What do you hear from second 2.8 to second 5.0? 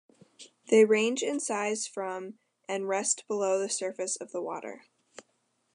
rest below the surface of the water.